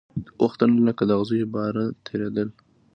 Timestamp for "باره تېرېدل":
1.55-2.49